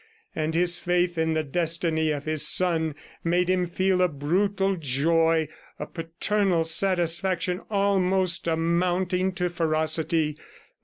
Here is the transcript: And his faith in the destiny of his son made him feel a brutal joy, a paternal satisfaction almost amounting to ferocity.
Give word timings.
And 0.35 0.55
his 0.55 0.79
faith 0.79 1.15
in 1.19 1.33
the 1.33 1.43
destiny 1.43 2.09
of 2.09 2.25
his 2.25 2.47
son 2.47 2.95
made 3.23 3.47
him 3.51 3.67
feel 3.67 4.01
a 4.01 4.07
brutal 4.07 4.75
joy, 4.75 5.47
a 5.77 5.85
paternal 5.85 6.63
satisfaction 6.63 7.61
almost 7.69 8.47
amounting 8.47 9.31
to 9.33 9.47
ferocity. 9.47 10.39